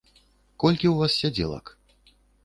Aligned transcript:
Колькі 0.61 0.87
ў 0.89 0.95
вас 1.01 1.17
сядзелак? 1.23 1.65